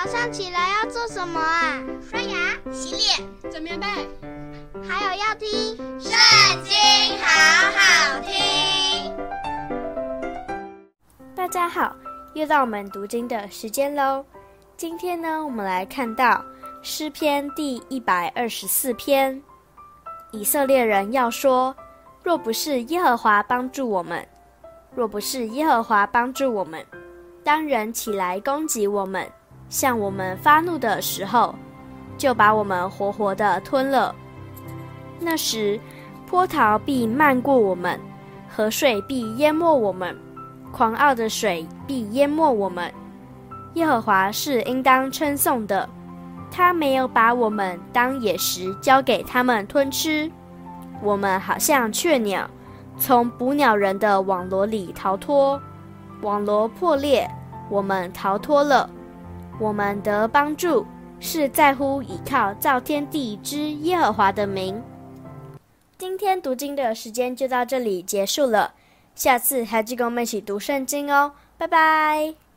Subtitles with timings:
[0.00, 1.82] 早上起来要做什么啊？
[2.08, 3.84] 刷牙、洗脸、整棉被，
[4.88, 5.48] 还有要听
[6.00, 6.12] 《圣
[6.62, 6.72] 经》，
[7.20, 7.26] 好
[7.74, 9.12] 好听。
[11.34, 11.96] 大家好，
[12.32, 14.24] 又到我们读经的时间喽。
[14.76, 16.44] 今天呢，我们来看到
[16.80, 19.42] 诗篇第一百二十四篇。
[20.30, 21.74] 以色列人要说：
[22.22, 24.24] 若不是耶和华帮助我们，
[24.94, 26.86] 若不是耶和华帮助我们，
[27.42, 29.28] 当人起来攻击我们。
[29.68, 31.54] 向我们发怒的时候，
[32.16, 34.14] 就把我们活活的吞了。
[35.20, 35.78] 那时，
[36.26, 37.98] 波涛必漫过我们，
[38.48, 40.16] 河水必淹没我们，
[40.72, 42.92] 狂傲的水必淹没我们。
[43.74, 45.88] 耶和华是应当称颂的，
[46.50, 50.30] 他没有把我们当野食交给他们吞吃。
[51.02, 52.48] 我们好像雀鸟，
[52.98, 55.60] 从捕鸟人的网罗里逃脱，
[56.22, 57.28] 网罗破裂，
[57.68, 58.88] 我们逃脱了。
[59.58, 60.86] 我们的帮助，
[61.20, 64.80] 是在乎倚靠造天地之耶和华的名。
[65.96, 68.74] 今天读经的时间就到这里结束了，
[69.14, 72.47] 下次还记得跟我们一起读圣经哦，拜拜。